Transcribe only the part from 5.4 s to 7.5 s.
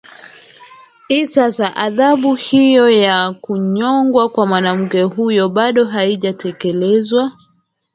bado haijatekelezwa